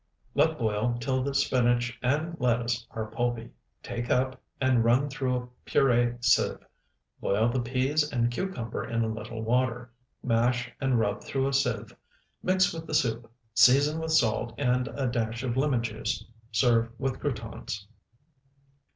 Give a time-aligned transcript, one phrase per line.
[0.33, 3.51] Let boil till the spinach and lettuce are pulpy,
[3.83, 6.57] take up, and run through a puree sieve;
[7.19, 9.91] boil the peas and cucumber in a little water,
[10.23, 11.95] mash and rub through a sieve;
[12.41, 16.25] mix with the soup, season with salt and a dash of lemon juice.
[16.51, 17.85] Serve with croutons.